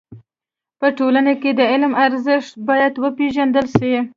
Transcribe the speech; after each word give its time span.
په 0.79 0.87
ټولنه 0.97 1.33
کي 1.41 1.49
د 1.59 1.61
علم 1.71 1.91
ارزښت 2.05 2.51
بايد 2.67 2.93
و 2.97 3.03
پيژندل 3.17 3.65
سي. 3.77 3.93